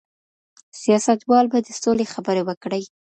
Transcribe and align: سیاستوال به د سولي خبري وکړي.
سیاستوال 0.81 1.45
به 1.51 1.59
د 1.65 1.67
سولي 1.81 2.05
خبري 2.13 2.43
وکړي. 2.45 2.83